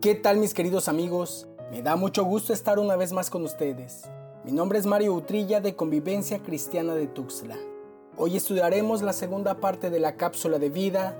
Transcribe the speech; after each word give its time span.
¿Qué 0.00 0.14
tal 0.14 0.36
mis 0.36 0.54
queridos 0.54 0.86
amigos? 0.86 1.48
Me 1.72 1.82
da 1.82 1.96
mucho 1.96 2.22
gusto 2.22 2.52
estar 2.52 2.78
una 2.78 2.94
vez 2.94 3.10
más 3.10 3.30
con 3.30 3.42
ustedes. 3.42 4.04
Mi 4.44 4.52
nombre 4.52 4.78
es 4.78 4.86
Mario 4.86 5.12
Utrilla 5.12 5.60
de 5.60 5.74
Convivencia 5.74 6.38
Cristiana 6.38 6.94
de 6.94 7.08
Tuxtla. 7.08 7.56
Hoy 8.16 8.36
estudiaremos 8.36 9.02
la 9.02 9.12
segunda 9.12 9.58
parte 9.58 9.90
de 9.90 9.98
la 9.98 10.14
cápsula 10.14 10.60
de 10.60 10.70
vida, 10.70 11.16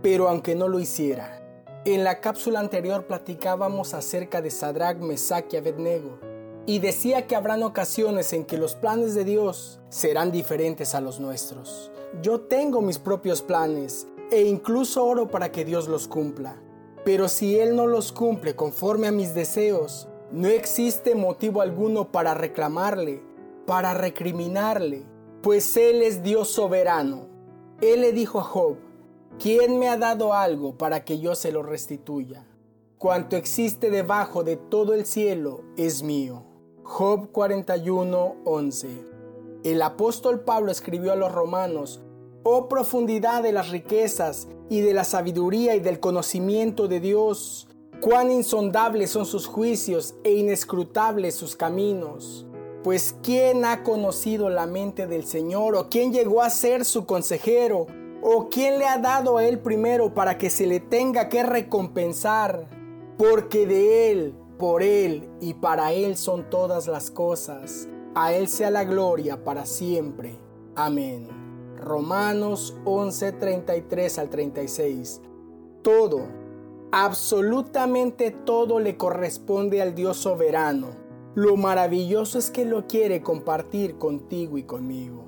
pero 0.00 0.30
aunque 0.30 0.54
no 0.54 0.66
lo 0.66 0.80
hiciera. 0.80 1.42
En 1.84 2.04
la 2.04 2.22
cápsula 2.22 2.60
anterior 2.60 3.06
platicábamos 3.06 3.92
acerca 3.92 4.40
de 4.40 4.50
Sadrach, 4.50 4.96
Mesach 4.96 5.52
y 5.52 5.58
Abednego 5.58 6.18
y 6.64 6.78
decía 6.78 7.26
que 7.26 7.36
habrán 7.36 7.62
ocasiones 7.62 8.32
en 8.32 8.46
que 8.46 8.56
los 8.56 8.76
planes 8.76 9.14
de 9.14 9.24
Dios 9.24 9.78
serán 9.90 10.32
diferentes 10.32 10.94
a 10.94 11.02
los 11.02 11.20
nuestros. 11.20 11.92
Yo 12.22 12.40
tengo 12.40 12.80
mis 12.80 12.96
propios 12.96 13.42
planes 13.42 14.06
e 14.30 14.40
incluso 14.40 15.04
oro 15.04 15.28
para 15.28 15.52
que 15.52 15.66
Dios 15.66 15.86
los 15.86 16.08
cumpla. 16.08 16.56
Pero 17.04 17.28
si 17.28 17.58
Él 17.58 17.74
no 17.74 17.86
los 17.86 18.12
cumple 18.12 18.54
conforme 18.54 19.08
a 19.08 19.12
mis 19.12 19.34
deseos, 19.34 20.08
no 20.30 20.48
existe 20.48 21.14
motivo 21.14 21.60
alguno 21.60 22.12
para 22.12 22.34
reclamarle, 22.34 23.22
para 23.66 23.92
recriminarle, 23.92 25.04
pues 25.42 25.76
Él 25.76 26.02
es 26.02 26.22
Dios 26.22 26.48
soberano. 26.48 27.26
Él 27.80 28.02
le 28.02 28.12
dijo 28.12 28.38
a 28.38 28.44
Job, 28.44 28.76
¿quién 29.38 29.78
me 29.78 29.88
ha 29.88 29.96
dado 29.96 30.32
algo 30.32 30.78
para 30.78 31.04
que 31.04 31.18
yo 31.18 31.34
se 31.34 31.50
lo 31.50 31.62
restituya? 31.62 32.46
Cuanto 32.98 33.34
existe 33.34 33.90
debajo 33.90 34.44
de 34.44 34.56
todo 34.56 34.94
el 34.94 35.04
cielo 35.04 35.62
es 35.76 36.04
mío. 36.04 36.44
Job 36.84 37.32
41, 37.32 38.36
11. 38.44 38.88
El 39.64 39.82
apóstol 39.82 40.40
Pablo 40.40 40.70
escribió 40.70 41.12
a 41.12 41.16
los 41.16 41.32
romanos, 41.32 42.00
Oh 42.44 42.68
profundidad 42.68 43.42
de 43.42 43.52
las 43.52 43.70
riquezas 43.70 44.48
y 44.68 44.80
de 44.80 44.94
la 44.94 45.04
sabiduría 45.04 45.76
y 45.76 45.80
del 45.80 46.00
conocimiento 46.00 46.88
de 46.88 46.98
Dios, 46.98 47.68
cuán 48.00 48.32
insondables 48.32 49.10
son 49.10 49.26
sus 49.26 49.46
juicios 49.46 50.16
e 50.24 50.32
inescrutables 50.32 51.36
sus 51.36 51.54
caminos. 51.54 52.46
Pues 52.82 53.14
¿quién 53.22 53.64
ha 53.64 53.84
conocido 53.84 54.50
la 54.50 54.66
mente 54.66 55.06
del 55.06 55.24
Señor? 55.24 55.76
¿O 55.76 55.88
quién 55.88 56.12
llegó 56.12 56.42
a 56.42 56.50
ser 56.50 56.84
su 56.84 57.06
consejero? 57.06 57.86
¿O 58.22 58.48
quién 58.48 58.80
le 58.80 58.86
ha 58.86 58.98
dado 58.98 59.38
a 59.38 59.44
él 59.44 59.60
primero 59.60 60.14
para 60.14 60.36
que 60.36 60.50
se 60.50 60.66
le 60.66 60.80
tenga 60.80 61.28
que 61.28 61.44
recompensar? 61.44 62.66
Porque 63.18 63.66
de 63.66 64.10
él, 64.10 64.34
por 64.58 64.82
él 64.82 65.28
y 65.40 65.54
para 65.54 65.92
él 65.92 66.16
son 66.16 66.50
todas 66.50 66.88
las 66.88 67.10
cosas. 67.10 67.88
A 68.16 68.32
él 68.32 68.48
sea 68.48 68.70
la 68.70 68.82
gloria 68.82 69.44
para 69.44 69.64
siempre. 69.64 70.38
Amén. 70.74 71.41
Romanos 71.82 72.76
11, 72.84 73.32
33 73.32 74.18
al 74.18 74.30
36. 74.30 75.20
Todo, 75.82 76.22
absolutamente 76.92 78.30
todo 78.30 78.78
le 78.78 78.96
corresponde 78.96 79.82
al 79.82 79.94
Dios 79.94 80.16
soberano. 80.18 80.90
Lo 81.34 81.56
maravilloso 81.56 82.38
es 82.38 82.50
que 82.50 82.64
lo 82.64 82.86
quiere 82.86 83.22
compartir 83.22 83.98
contigo 83.98 84.58
y 84.58 84.62
conmigo. 84.62 85.24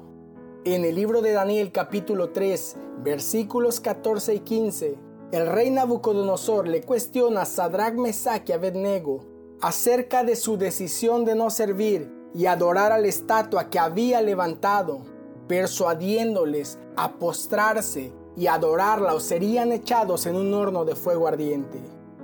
En 0.64 0.84
el 0.84 0.94
libro 0.94 1.22
de 1.22 1.32
Daniel 1.32 1.72
capítulo 1.72 2.30
3, 2.30 2.76
versículos 3.02 3.80
14 3.80 4.34
y 4.34 4.40
15, 4.40 4.98
el 5.32 5.46
rey 5.48 5.70
Nabucodonosor 5.70 6.68
le 6.68 6.82
cuestiona 6.82 7.42
a 7.42 7.46
Sadrach, 7.46 7.94
Mesach 7.94 8.48
y 8.48 8.52
Abednego 8.52 9.20
acerca 9.60 10.22
de 10.22 10.36
su 10.36 10.56
decisión 10.56 11.24
de 11.24 11.34
no 11.34 11.50
servir 11.50 12.12
y 12.34 12.46
adorar 12.46 12.92
a 12.92 12.98
la 12.98 13.08
estatua 13.08 13.70
que 13.70 13.78
había 13.78 14.20
levantado 14.20 15.13
persuadiéndoles 15.48 16.78
a 16.96 17.12
postrarse 17.18 18.12
y 18.36 18.46
adorarla 18.46 19.14
o 19.14 19.20
serían 19.20 19.72
echados 19.72 20.26
en 20.26 20.36
un 20.36 20.52
horno 20.54 20.84
de 20.84 20.94
fuego 20.94 21.28
ardiente. 21.28 21.78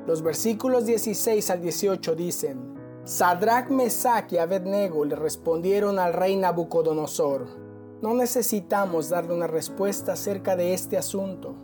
Los 0.07 0.23
versículos 0.23 0.87
16 0.87 1.51
al 1.51 1.61
18 1.61 2.15
dicen, 2.15 2.75
Sadrach, 3.05 3.71
Mesach 3.71 4.33
y 4.33 4.39
Abednego 4.39 5.05
le 5.05 5.17
respondieron 5.17 5.99
al 5.99 6.13
rey 6.13 6.37
Nabucodonosor, 6.37 7.47
no 8.03 8.15
necesitamos 8.15 9.11
darle 9.11 9.35
una 9.35 9.47
respuesta 9.47 10.15
acerca 10.15 10.57
de 10.57 10.73
este 10.73 10.97
asunto. 10.97 11.55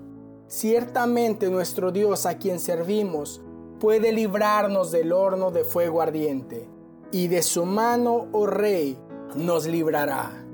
Ciertamente 0.49 1.49
nuestro 1.49 1.93
Dios 1.93 2.27
a 2.27 2.37
quien 2.37 2.61
servimos 2.61 3.41
puede 3.81 4.13
librarnos 4.13 4.91
del 4.91 5.13
horno 5.13 5.51
de 5.51 5.65
fuego 5.65 6.03
ardiente, 6.03 6.69
y 7.11 7.29
de 7.29 7.43
su 7.43 7.65
mano, 7.65 8.27
oh 8.33 8.47
rey, 8.47 8.99
nos 9.35 9.67
librará. 9.67 10.46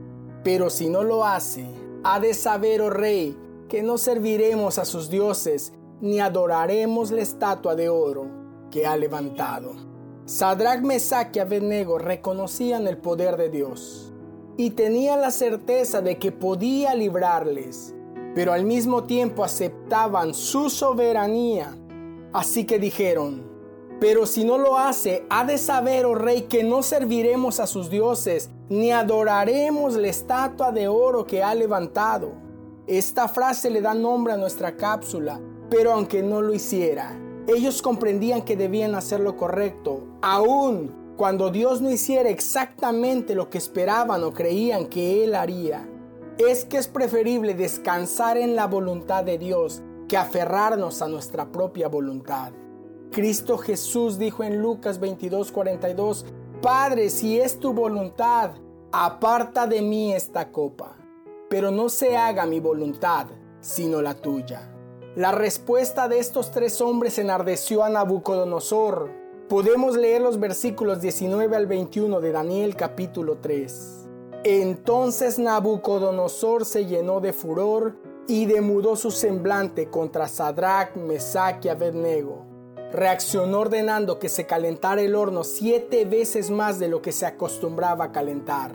Pero 0.44 0.70
si 0.70 0.88
no 0.88 1.02
lo 1.02 1.24
hace, 1.24 1.66
ha 2.04 2.18
de 2.20 2.34
saber, 2.34 2.80
oh 2.82 2.90
rey, 2.90 3.36
que 3.68 3.82
no 3.82 3.98
serviremos 3.98 4.78
a 4.78 4.84
sus 4.84 5.08
dioses, 5.08 5.72
ni 6.00 6.20
adoraremos 6.20 7.10
la 7.10 7.22
estatua 7.22 7.74
de 7.76 7.88
oro 7.88 8.26
que 8.70 8.86
ha 8.86 8.96
levantado. 8.96 9.72
Sadrach, 10.24 10.80
Mesach 10.80 11.36
y 11.36 11.38
Abednego 11.38 11.98
reconocían 11.98 12.86
el 12.86 12.98
poder 12.98 13.36
de 13.36 13.50
Dios 13.50 14.12
y 14.56 14.70
tenían 14.70 15.20
la 15.20 15.30
certeza 15.30 16.00
de 16.00 16.18
que 16.18 16.32
podía 16.32 16.94
librarles, 16.94 17.94
pero 18.34 18.52
al 18.52 18.64
mismo 18.64 19.04
tiempo 19.04 19.44
aceptaban 19.44 20.34
su 20.34 20.70
soberanía. 20.70 21.76
Así 22.32 22.64
que 22.64 22.78
dijeron, 22.78 23.52
pero 24.00 24.26
si 24.26 24.44
no 24.44 24.58
lo 24.58 24.78
hace, 24.78 25.24
ha 25.30 25.44
de 25.44 25.58
saber, 25.58 26.06
oh 26.06 26.14
rey, 26.14 26.42
que 26.42 26.64
no 26.64 26.82
serviremos 26.82 27.60
a 27.60 27.66
sus 27.66 27.88
dioses, 27.88 28.50
ni 28.72 28.90
adoraremos 28.90 29.96
la 29.96 30.08
estatua 30.08 30.72
de 30.72 30.88
oro 30.88 31.26
que 31.26 31.42
ha 31.42 31.54
levantado. 31.54 32.32
Esta 32.86 33.28
frase 33.28 33.68
le 33.68 33.82
da 33.82 33.92
nombre 33.92 34.32
a 34.32 34.38
nuestra 34.38 34.78
cápsula, 34.78 35.38
pero 35.68 35.92
aunque 35.92 36.22
no 36.22 36.40
lo 36.40 36.54
hiciera, 36.54 37.14
ellos 37.46 37.82
comprendían 37.82 38.40
que 38.40 38.56
debían 38.56 38.94
hacer 38.94 39.20
lo 39.20 39.36
correcto, 39.36 40.06
aun 40.22 41.14
cuando 41.18 41.50
Dios 41.50 41.82
no 41.82 41.90
hiciera 41.90 42.30
exactamente 42.30 43.34
lo 43.34 43.50
que 43.50 43.58
esperaban 43.58 44.24
o 44.24 44.32
creían 44.32 44.86
que 44.86 45.22
Él 45.22 45.34
haría. 45.34 45.86
Es 46.38 46.64
que 46.64 46.78
es 46.78 46.88
preferible 46.88 47.52
descansar 47.52 48.38
en 48.38 48.56
la 48.56 48.66
voluntad 48.68 49.22
de 49.22 49.36
Dios 49.36 49.82
que 50.08 50.16
aferrarnos 50.16 51.02
a 51.02 51.08
nuestra 51.08 51.52
propia 51.52 51.88
voluntad. 51.88 52.54
Cristo 53.10 53.58
Jesús 53.58 54.18
dijo 54.18 54.42
en 54.42 54.62
Lucas 54.62 54.98
22:42, 54.98 56.24
Padre, 56.62 57.10
si 57.10 57.40
es 57.40 57.58
tu 57.58 57.72
voluntad, 57.72 58.52
aparta 58.92 59.66
de 59.66 59.80
mí 59.80 60.12
esta 60.12 60.52
copa, 60.52 60.96
pero 61.48 61.70
no 61.70 61.88
se 61.88 62.14
haga 62.14 62.44
mi 62.44 62.60
voluntad, 62.60 63.26
sino 63.60 64.02
la 64.02 64.12
tuya. 64.12 64.70
La 65.16 65.32
respuesta 65.32 66.08
de 66.08 66.18
estos 66.18 66.50
tres 66.50 66.78
hombres 66.82 67.18
enardeció 67.18 67.84
a 67.84 67.88
Nabucodonosor. 67.88 69.10
Podemos 69.48 69.96
leer 69.96 70.20
los 70.20 70.38
versículos 70.38 71.00
19 71.00 71.56
al 71.56 71.66
21 71.66 72.20
de 72.20 72.32
Daniel 72.32 72.76
capítulo 72.76 73.38
3. 73.38 74.08
Entonces 74.44 75.38
Nabucodonosor 75.38 76.66
se 76.66 76.84
llenó 76.84 77.20
de 77.20 77.32
furor 77.32 77.96
y 78.28 78.44
demudó 78.44 78.96
su 78.96 79.10
semblante 79.10 79.88
contra 79.88 80.28
Sadrach, 80.28 80.96
Mesach 80.96 81.64
y 81.64 81.70
Abednego 81.70 82.51
reaccionó 82.92 83.60
ordenando 83.60 84.18
que 84.18 84.28
se 84.28 84.46
calentara 84.46 85.00
el 85.00 85.14
horno 85.14 85.44
siete 85.44 86.04
veces 86.04 86.50
más 86.50 86.78
de 86.78 86.88
lo 86.88 87.02
que 87.02 87.10
se 87.10 87.26
acostumbraba 87.26 88.04
a 88.04 88.12
calentar, 88.12 88.72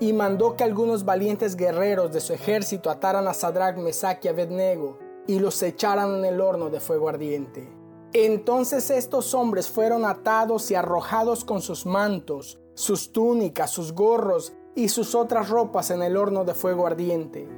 y 0.00 0.12
mandó 0.12 0.56
que 0.56 0.64
algunos 0.64 1.04
valientes 1.04 1.56
guerreros 1.56 2.12
de 2.12 2.20
su 2.20 2.32
ejército 2.34 2.90
ataran 2.90 3.26
a 3.26 3.34
Sadrach, 3.34 3.76
Mesach 3.76 4.24
y 4.24 4.28
Abednego 4.28 4.98
y 5.26 5.38
los 5.38 5.62
echaran 5.62 6.16
en 6.16 6.24
el 6.26 6.40
horno 6.40 6.68
de 6.68 6.80
fuego 6.80 7.08
ardiente. 7.08 7.66
Entonces 8.12 8.90
estos 8.90 9.34
hombres 9.34 9.68
fueron 9.68 10.04
atados 10.04 10.70
y 10.70 10.74
arrojados 10.74 11.44
con 11.44 11.62
sus 11.62 11.86
mantos, 11.86 12.60
sus 12.74 13.12
túnicas, 13.12 13.70
sus 13.70 13.92
gorros 13.92 14.52
y 14.74 14.88
sus 14.88 15.14
otras 15.14 15.48
ropas 15.48 15.90
en 15.90 16.02
el 16.02 16.16
horno 16.16 16.44
de 16.44 16.54
fuego 16.54 16.86
ardiente. 16.86 17.48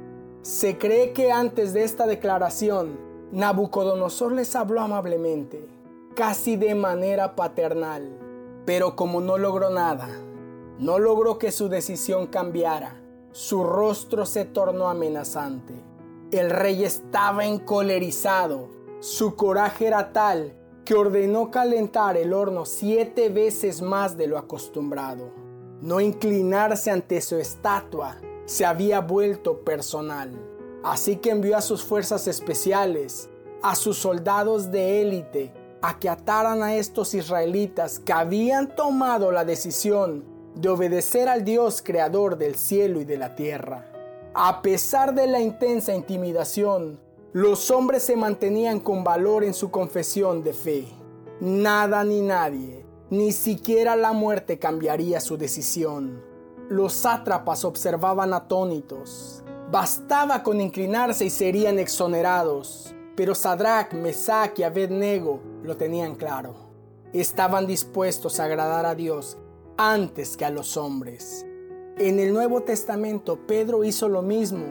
Se 0.41 0.77
cree 0.77 1.11
que 1.11 1.31
antes 1.31 1.73
de 1.73 1.83
esta 1.83 2.07
declaración, 2.07 2.97
Nabucodonosor 3.31 4.31
les 4.31 4.55
habló 4.55 4.79
amablemente 4.81 5.76
casi 6.17 6.55
de 6.55 6.73
manera 6.73 7.35
paternal. 7.35 8.09
Pero 8.65 8.95
como 8.95 9.21
no 9.21 9.37
logró 9.37 9.69
nada, 9.69 10.09
no 10.79 10.97
logró 10.97 11.37
que 11.37 11.51
su 11.51 11.69
decisión 11.69 12.25
cambiara, 12.25 12.99
su 13.31 13.63
rostro 13.63 14.25
se 14.25 14.43
tornó 14.43 14.89
amenazante. 14.89 15.75
El 16.31 16.49
rey 16.49 16.83
estaba 16.83 17.45
encolerizado, 17.45 18.67
su 18.99 19.35
coraje 19.35 19.85
era 19.85 20.11
tal 20.11 20.55
que 20.85 20.95
ordenó 20.95 21.51
calentar 21.51 22.17
el 22.17 22.33
horno 22.33 22.65
siete 22.65 23.29
veces 23.29 23.83
más 23.83 24.17
de 24.17 24.25
lo 24.25 24.39
acostumbrado. 24.39 25.29
No 25.81 26.01
inclinarse 26.01 26.89
ante 26.89 27.21
su 27.21 27.35
estatua 27.35 28.17
se 28.45 28.65
había 28.65 29.01
vuelto 29.01 29.59
personal. 29.59 30.31
Así 30.83 31.17
que 31.17 31.29
envió 31.29 31.57
a 31.57 31.61
sus 31.61 31.83
fuerzas 31.83 32.27
especiales, 32.27 33.29
a 33.61 33.75
sus 33.75 33.97
soldados 33.97 34.71
de 34.71 35.01
élite, 35.01 35.53
a 35.87 35.99
que 35.99 36.09
ataran 36.09 36.63
a 36.63 36.75
estos 36.75 37.13
israelitas 37.13 37.97
que 37.97 38.11
habían 38.11 38.75
tomado 38.75 39.31
la 39.31 39.45
decisión 39.45 40.25
de 40.53 40.67
obedecer 40.67 41.29
al 41.29 41.45
Dios 41.45 41.81
creador 41.81 42.37
del 42.37 42.55
cielo 42.55 42.99
y 42.99 43.05
de 43.05 43.17
la 43.17 43.35
tierra. 43.35 43.89
A 44.33 44.61
pesar 44.61 45.15
de 45.15 45.27
la 45.27 45.39
intensa 45.39 45.95
intimidación, 45.95 46.99
los 47.31 47.71
hombres 47.71 48.03
se 48.03 48.17
mantenían 48.17 48.81
con 48.81 49.05
valor 49.05 49.45
en 49.45 49.53
su 49.53 49.71
confesión 49.71 50.43
de 50.43 50.51
fe. 50.51 50.87
Nada 51.39 52.03
ni 52.03 52.19
nadie, 52.19 52.85
ni 53.09 53.31
siquiera 53.31 53.95
la 53.95 54.11
muerte 54.11 54.59
cambiaría 54.59 55.21
su 55.21 55.37
decisión. 55.37 56.21
Los 56.67 56.91
sátrapas 56.91 57.63
observaban 57.63 58.33
atónitos. 58.33 59.41
Bastaba 59.71 60.43
con 60.43 60.59
inclinarse 60.59 61.23
y 61.23 61.29
serían 61.29 61.79
exonerados. 61.79 62.93
Pero 63.15 63.33
Sadrach, 63.33 63.93
Mesach 63.93 64.59
y 64.59 64.63
Abednego 64.63 65.46
lo 65.63 65.77
tenían 65.77 66.15
claro. 66.15 66.55
Estaban 67.13 67.67
dispuestos 67.67 68.39
a 68.39 68.45
agradar 68.45 68.85
a 68.85 68.95
Dios 68.95 69.37
antes 69.77 70.37
que 70.37 70.45
a 70.45 70.49
los 70.49 70.77
hombres. 70.77 71.45
En 71.97 72.19
el 72.19 72.33
Nuevo 72.33 72.61
Testamento 72.61 73.39
Pedro 73.47 73.83
hizo 73.83 74.07
lo 74.09 74.21
mismo. 74.21 74.65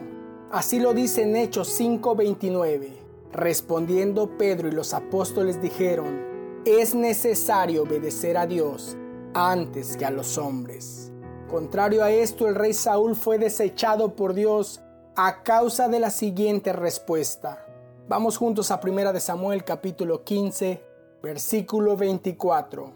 Así 0.51 0.79
lo 0.79 0.93
dice 0.93 1.23
en 1.23 1.35
Hechos 1.35 1.69
5:29. 1.69 2.91
Respondiendo 3.33 4.37
Pedro 4.37 4.69
y 4.69 4.71
los 4.71 4.93
apóstoles 4.93 5.61
dijeron, 5.61 6.25
es 6.65 6.95
necesario 6.95 7.83
obedecer 7.83 8.37
a 8.37 8.47
Dios 8.47 8.97
antes 9.33 9.97
que 9.97 10.05
a 10.05 10.11
los 10.11 10.37
hombres. 10.37 11.11
Contrario 11.49 12.03
a 12.03 12.11
esto, 12.11 12.47
el 12.47 12.55
rey 12.55 12.73
Saúl 12.73 13.15
fue 13.15 13.37
desechado 13.37 14.15
por 14.15 14.33
Dios 14.33 14.81
a 15.15 15.43
causa 15.43 15.87
de 15.87 15.99
la 15.99 16.09
siguiente 16.09 16.73
respuesta. 16.73 17.66
Vamos 18.09 18.37
juntos 18.37 18.71
a 18.71 18.79
1 18.81 19.11
de 19.11 19.19
Samuel 19.19 19.65
capítulo 19.65 20.23
15, 20.23 20.81
versículo 21.21 21.97
24. 21.97 22.93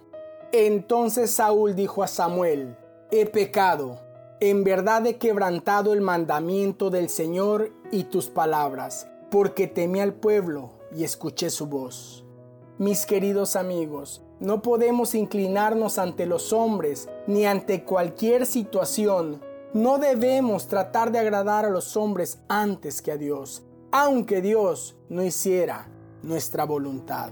Entonces 0.54 1.31
Saúl 1.31 1.75
dijo 1.75 2.02
a 2.02 2.08
Samuel, 2.08 2.78
he 3.12 3.25
pecado, 3.25 4.00
en 4.40 4.63
verdad 4.63 5.06
he 5.06 5.18
quebrantado 5.18 5.92
el 5.92 6.00
mandamiento 6.00 6.90
del 6.90 7.10
Señor 7.10 7.74
y 7.92 8.06
tus 8.06 8.30
palabras, 8.30 9.10
porque 9.30 9.68
temí 9.68 10.00
al 10.00 10.13
pueblo 10.13 10.80
y 10.96 11.04
escuché 11.04 11.50
su 11.50 11.68
voz. 11.68 12.24
Mis 12.78 13.06
queridos 13.06 13.58
amigos, 13.58 14.24
no 14.40 14.62
podemos 14.62 15.13
inclinarnos 15.13 16.00
ante 16.00 16.25
los 16.25 16.54
hombres 16.54 17.10
ni 17.28 17.46
ante 17.46 17.84
cualquier 17.84 18.46
situación. 18.46 19.42
No 19.74 19.98
debemos 19.98 20.69
tratar 20.69 21.12
de 21.12 21.19
agradar 21.19 21.66
a 21.66 21.69
los 21.69 21.98
hombres 21.98 22.40
antes 22.48 23.02
que 23.02 23.12
a 23.12 23.18
Dios, 23.18 23.66
aunque 23.92 24.42
Dios 24.42 24.96
no 25.10 25.24
hiciera 25.24 25.88
nuestra 26.24 26.66
voluntad. 26.66 27.32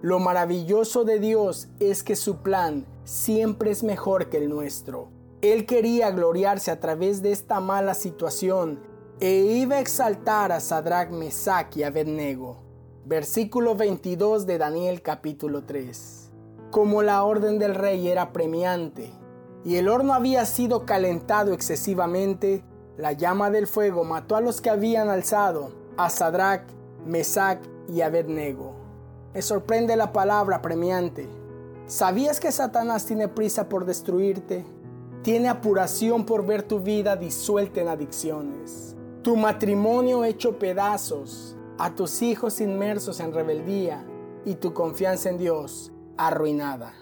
Lo 0.00 0.18
maravilloso 0.18 1.04
de 1.04 1.18
Dios 1.20 1.68
es 1.78 2.02
que 2.02 2.16
su 2.16 2.38
plan 2.38 2.86
siempre 3.04 3.70
es 3.70 3.82
mejor 3.82 4.28
que 4.28 4.38
el 4.38 4.48
nuestro. 4.48 5.08
Él 5.40 5.66
quería 5.66 6.10
gloriarse 6.10 6.70
a 6.70 6.80
través 6.80 7.22
de 7.22 7.32
esta 7.32 7.60
mala 7.60 7.94
situación 7.94 8.80
e 9.20 9.36
iba 9.36 9.76
a 9.76 9.80
exaltar 9.80 10.50
a 10.50 10.60
Sadrach, 10.60 11.10
Mesach 11.10 11.76
y 11.76 11.84
Abednego. 11.84 12.56
Versículo 13.04 13.76
22 13.76 14.46
de 14.46 14.58
Daniel 14.58 15.02
capítulo 15.02 15.64
3 15.64 16.22
como 16.72 17.02
la 17.02 17.22
orden 17.22 17.58
del 17.58 17.74
rey 17.74 18.08
era 18.08 18.32
premiante 18.32 19.12
y 19.62 19.76
el 19.76 19.88
horno 19.88 20.14
había 20.14 20.46
sido 20.46 20.86
calentado 20.86 21.52
excesivamente, 21.52 22.64
la 22.96 23.12
llama 23.12 23.50
del 23.50 23.66
fuego 23.66 24.04
mató 24.04 24.36
a 24.36 24.40
los 24.40 24.62
que 24.62 24.70
habían 24.70 25.10
alzado 25.10 25.81
a 25.96 26.10
Sadrach, 26.10 26.62
Mesach 27.06 27.60
y 27.88 28.00
Abednego. 28.00 28.74
Me 29.34 29.42
sorprende 29.42 29.96
la 29.96 30.12
palabra 30.12 30.62
premiante. 30.62 31.28
¿Sabías 31.86 32.40
que 32.40 32.52
Satanás 32.52 33.06
tiene 33.06 33.28
prisa 33.28 33.68
por 33.68 33.84
destruirte? 33.84 34.64
Tiene 35.22 35.48
apuración 35.48 36.24
por 36.26 36.44
ver 36.44 36.62
tu 36.62 36.80
vida 36.80 37.16
disuelta 37.16 37.80
en 37.80 37.88
adicciones, 37.88 38.96
tu 39.22 39.36
matrimonio 39.36 40.24
hecho 40.24 40.58
pedazos, 40.58 41.56
a 41.78 41.94
tus 41.94 42.22
hijos 42.22 42.60
inmersos 42.60 43.20
en 43.20 43.32
rebeldía 43.32 44.04
y 44.44 44.56
tu 44.56 44.74
confianza 44.74 45.30
en 45.30 45.38
Dios 45.38 45.92
arruinada. 46.16 46.94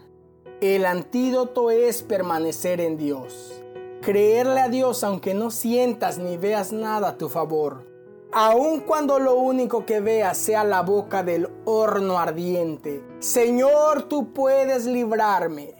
El 0.60 0.84
antídoto 0.84 1.70
es 1.70 2.02
permanecer 2.02 2.81
en 2.81 2.96
Dios. 2.96 3.62
Creerle 4.02 4.60
a 4.60 4.69
Dios 4.69 5.02
aunque 5.04 5.34
no 5.34 5.50
sientas 5.50 6.19
ni 6.19 6.36
veas 6.36 6.72
nada 6.72 7.08
a 7.08 7.19
tu 7.19 7.28
favor. 7.28 7.89
Aun 8.32 8.82
cuando 8.82 9.19
lo 9.19 9.35
único 9.35 9.85
que 9.85 9.99
veas 9.99 10.38
sea 10.38 10.62
la 10.62 10.82
boca 10.82 11.25
del 11.25 11.49
horno 11.65 12.17
ardiente. 12.17 13.03
Señor, 13.19 14.03
tú 14.05 14.32
puedes 14.32 14.87
librarme. 14.87 15.75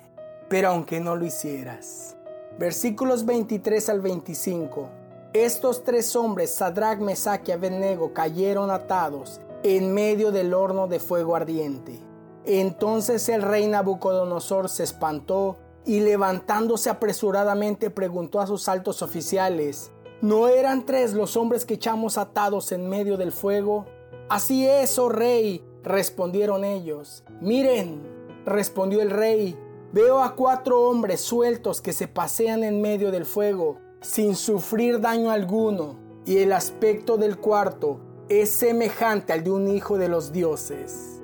Pero 0.49 0.71
aunque 0.71 0.99
no 0.99 1.15
lo 1.15 1.25
hicieras. 1.25 2.17
Versículos 2.59 3.25
23 3.25 3.89
al 3.91 4.01
25. 4.01 4.89
Estos 5.33 5.85
tres 5.85 6.17
hombres, 6.17 6.53
Sadrach, 6.53 6.99
Mesach 6.99 7.49
y 7.49 7.53
Abednego, 7.53 8.13
cayeron 8.13 8.73
atados 8.73 9.41
en 9.63 9.95
medio 9.95 10.33
del 10.33 10.53
horno 10.53 10.89
de 10.89 10.99
fuego 10.99 11.37
ardiente. 11.37 12.01
Entonces 12.45 13.29
el 13.29 13.43
rey 13.43 13.69
Nabucodonosor 13.69 14.69
se 14.69 14.83
espantó 14.83 15.57
y 15.85 16.01
levantándose 16.01 16.91
apresuradamente 16.91 17.91
preguntó 17.91 18.41
a 18.41 18.49
sus 18.49 18.69
altos 18.69 19.03
oficiales, 19.03 19.93
¿no 20.21 20.49
eran 20.49 20.85
tres 20.85 21.15
los 21.15 21.37
hombres 21.37 21.65
que 21.65 21.75
echamos 21.75 22.19
atados 22.19 22.73
en 22.73 22.89
medio 22.89 23.17
del 23.17 23.33
fuego? 23.33 23.87
Así 24.29 24.67
es, 24.67 24.99
oh 24.99 25.09
rey, 25.09 25.65
respondieron 25.83 26.65
ellos. 26.65 27.25
Miren, 27.41 28.03
respondió 28.45 29.03
el 29.03 29.11
rey, 29.11 29.59
veo 29.93 30.23
a 30.23 30.37
cuatro 30.37 30.89
hombres 30.89 31.21
sueltos 31.21 31.81
que 31.81 31.93
se 31.93 32.09
pasean 32.09 32.65
en 32.65 32.81
medio 32.81 33.11
del 33.11 33.27
fuego, 33.27 33.79
sin 34.01 34.37
sufrir 34.37 35.01
daño 35.01 35.31
alguno, 35.31 35.99
y 36.27 36.39
el 36.39 36.53
aspecto 36.53 37.17
del 37.17 37.39
cuarto 37.39 38.01
es 38.29 38.51
semejante 38.51 39.33
al 39.33 39.43
de 39.43 39.51
un 39.51 39.69
hijo 39.69 39.99
de 39.99 40.09
los 40.09 40.33
dioses. 40.33 41.23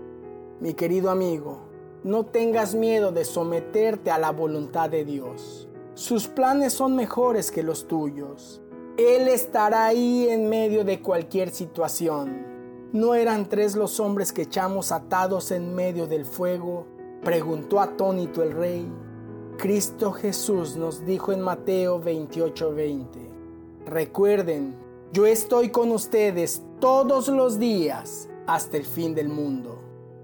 Mi 0.60 0.74
querido 0.74 1.10
amigo, 1.10 1.68
no 2.02 2.24
tengas 2.24 2.74
miedo 2.74 3.12
de 3.12 3.24
someterte 3.24 4.10
a 4.10 4.18
la 4.18 4.32
voluntad 4.32 4.90
de 4.90 5.04
Dios. 5.04 5.68
Sus 5.94 6.28
planes 6.28 6.72
son 6.72 6.94
mejores 6.96 7.50
que 7.50 7.62
los 7.62 7.86
tuyos. 7.88 8.60
Él 8.98 9.28
estará 9.28 9.84
ahí 9.84 10.26
en 10.30 10.48
medio 10.48 10.82
de 10.82 11.02
cualquier 11.02 11.50
situación. 11.50 12.46
¿No 12.94 13.14
eran 13.14 13.46
tres 13.46 13.76
los 13.76 14.00
hombres 14.00 14.32
que 14.32 14.42
echamos 14.42 14.90
atados 14.90 15.50
en 15.50 15.74
medio 15.74 16.06
del 16.06 16.24
fuego? 16.24 16.86
Preguntó 17.22 17.80
atónito 17.80 18.42
el 18.42 18.52
rey. 18.52 18.90
Cristo 19.58 20.12
Jesús 20.12 20.76
nos 20.76 21.04
dijo 21.04 21.32
en 21.32 21.42
Mateo 21.42 22.00
28:20. 22.00 23.06
Recuerden, 23.84 24.74
yo 25.12 25.26
estoy 25.26 25.68
con 25.68 25.92
ustedes 25.92 26.62
todos 26.80 27.28
los 27.28 27.58
días 27.58 28.30
hasta 28.46 28.78
el 28.78 28.86
fin 28.86 29.14
del 29.14 29.28
mundo. 29.28 29.78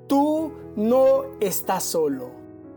Tú 0.06 0.50
no 0.76 1.24
estás 1.40 1.84
solo. 1.84 2.30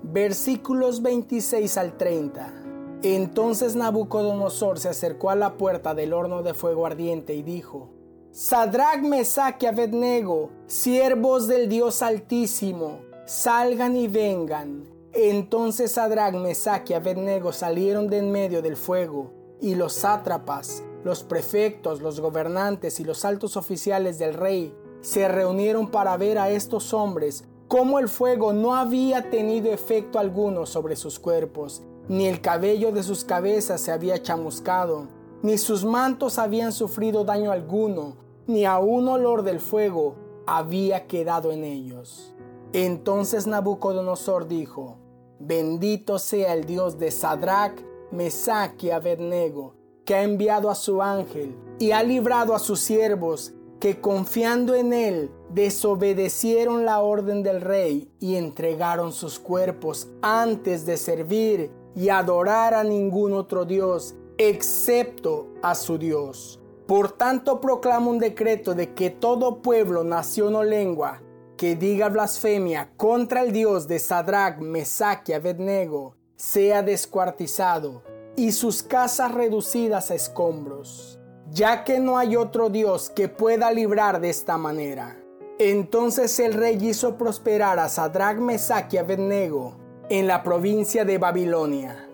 Versículos 0.04 1.02
26 1.02 1.78
al 1.78 1.96
30. 1.96 2.65
Entonces 3.04 3.76
Nabucodonosor 3.76 4.80
se 4.80 4.90
acercó 4.90 5.30
a 5.30 5.36
la 5.36 5.58
puerta 5.58 5.94
del 5.94 6.14
horno 6.14 6.44
de 6.44 6.54
fuego 6.54 6.86
ardiente 6.86 7.36
y 7.36 7.44
dijo, 7.44 7.90
Sadrach, 8.32 9.02
Mesach 9.02 9.62
y 9.64 9.66
Abednego, 9.66 10.50
siervos 10.68 11.48
del 11.48 11.70
Dios 11.70 12.02
Altísimo, 12.02 13.00
salgan 13.26 13.96
y 13.96 14.08
vengan. 14.08 14.84
Entonces 15.14 15.94
Sadrach, 15.94 16.34
Mesach 16.34 16.90
y 16.90 16.94
Abednego 16.94 17.54
salieron 17.54 18.08
de 18.08 18.18
en 18.18 18.32
medio 18.32 18.62
del 18.62 18.76
fuego, 18.76 19.32
y 19.62 19.76
los 19.76 19.94
sátrapas, 19.94 20.84
los 21.04 21.24
prefectos, 21.24 22.02
los 22.02 22.20
gobernantes 22.20 23.00
y 23.00 23.04
los 23.04 23.24
altos 23.24 23.56
oficiales 23.56 24.20
del 24.20 24.34
rey 24.34 24.76
se 25.02 25.28
reunieron 25.28 25.92
para 25.92 26.18
ver 26.18 26.40
a 26.40 26.50
estos 26.50 26.94
hombres 26.94 27.46
cómo 27.68 28.00
el 28.00 28.10
fuego 28.10 28.54
no 28.54 28.76
había 28.76 29.30
tenido 29.30 29.72
efecto 29.72 30.20
alguno 30.20 30.66
sobre 30.66 30.96
sus 30.96 31.20
cuerpos, 31.20 31.84
ni 32.08 32.28
el 32.28 32.42
cabello 32.42 32.92
de 32.92 33.04
sus 33.04 33.24
cabezas 33.24 33.82
se 33.82 33.92
había 33.92 34.22
chamuscado, 34.22 35.08
ni 35.42 35.58
sus 35.58 35.86
mantos 35.86 36.40
habían 36.40 36.72
sufrido 36.72 37.24
daño 37.24 37.52
alguno, 37.52 38.18
ni 38.48 38.66
aun 38.66 39.08
olor 39.08 39.44
del 39.44 39.60
fuego 39.60 40.16
había 40.46 41.08
quedado 41.08 41.52
en 41.52 41.64
ellos. 41.64 42.34
Entonces 42.74 43.48
Nabucodonosor 43.48 44.48
dijo, 44.48 44.98
Bendito 45.40 46.20
sea 46.20 46.54
el 46.54 46.66
Dios 46.66 46.98
de 46.98 47.12
Sadrach, 47.12 47.80
Mesach 48.12 48.84
y 48.84 48.92
Abednego, 48.92 49.76
que 50.06 50.16
ha 50.16 50.24
enviado 50.24 50.70
a 50.70 50.76
su 50.76 51.02
ángel 51.02 51.58
y 51.80 51.92
ha 51.92 52.04
librado 52.04 52.56
a 52.56 52.60
sus 52.60 52.80
siervos 52.80 53.54
que 53.80 54.00
confiando 54.00 54.74
en 54.76 54.94
él 54.94 55.32
desobedecieron 55.50 56.86
la 56.86 57.02
orden 57.02 57.44
del 57.44 57.62
rey 57.62 58.10
y 58.20 58.36
entregaron 58.36 59.12
sus 59.12 59.40
cuerpos 59.40 60.08
antes 60.22 60.86
de 60.86 60.98
servir 60.98 61.72
y 61.96 62.10
adorar 62.10 62.74
a 62.74 62.84
ningún 62.84 63.34
otro 63.34 63.66
Dios 63.66 64.16
excepto 64.38 65.48
a 65.62 65.76
su 65.76 65.98
Dios. 65.98 66.60
Por 66.88 67.12
tanto 67.12 67.62
proclamo 67.62 68.12
un 68.12 68.20
decreto 68.20 68.76
de 68.76 68.94
que 68.94 69.10
todo 69.10 69.62
pueblo, 69.62 70.04
nación 70.04 70.56
o 70.56 70.64
lengua 70.64 71.22
que 71.58 71.76
diga 71.76 72.10
blasfemia 72.10 72.92
contra 72.98 73.42
el 73.42 73.52
Dios 73.54 73.88
de 73.88 74.00
Sadrach, 74.00 74.60
Mesach 74.60 75.28
y 75.30 75.34
Abednego 75.34 76.16
sea 76.36 76.84
descuartizado 76.84 78.04
y 78.36 78.52
sus 78.52 78.84
casas 78.84 79.34
reducidas 79.34 80.12
a 80.12 80.16
escombros 80.16 81.20
ya 81.52 81.84
que 81.84 82.00
no 82.00 82.18
hay 82.18 82.36
otro 82.36 82.70
Dios 82.70 83.10
que 83.10 83.30
pueda 83.30 83.72
librar 83.72 84.20
de 84.20 84.30
esta 84.30 84.58
manera. 84.58 85.18
Entonces 85.60 86.38
el 86.40 86.54
rey 86.54 86.78
hizo 86.82 87.18
prosperar 87.18 87.80
a 87.80 87.88
Sadrach, 87.88 88.38
Mesach 88.38 88.94
y 88.94 88.98
Abednego 88.98 89.78
en 90.10 90.28
la 90.28 90.44
provincia 90.44 91.04
de 91.04 91.18
Babilonia. 91.18 92.08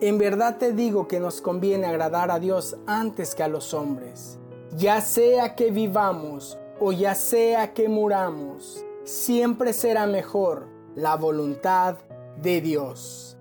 En 0.00 0.16
verdad 0.16 0.56
te 0.56 0.72
digo 0.72 1.06
que 1.06 1.20
nos 1.20 1.42
conviene 1.42 1.86
agradar 1.86 2.30
a 2.30 2.38
Dios 2.38 2.78
antes 2.86 3.34
que 3.34 3.42
a 3.42 3.48
los 3.48 3.74
hombres, 3.74 4.38
ya 4.74 5.02
sea 5.02 5.54
que 5.54 5.70
vivamos 5.70 6.58
o 6.80 6.92
ya 6.92 7.14
sea 7.14 7.74
que 7.74 7.90
muramos, 7.90 8.82
siempre 9.04 9.74
será 9.74 10.06
mejor 10.06 10.68
la 10.96 11.16
voluntad 11.16 11.98
de 12.40 12.62
Dios. 12.62 13.36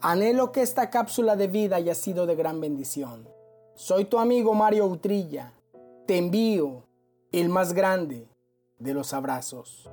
Anhelo 0.00 0.50
que 0.50 0.62
esta 0.62 0.90
cápsula 0.90 1.36
de 1.36 1.46
vida 1.46 1.76
haya 1.76 1.94
sido 1.94 2.26
de 2.26 2.34
gran 2.34 2.60
bendición. 2.60 3.28
Soy 3.76 4.04
tu 4.06 4.18
amigo 4.18 4.52
Mario 4.54 4.86
Utrilla. 4.86 5.52
Te 6.08 6.18
envío 6.18 6.88
el 7.30 7.48
más 7.48 7.72
grande 7.72 8.28
de 8.78 8.94
los 8.94 9.14
abrazos. 9.14 9.88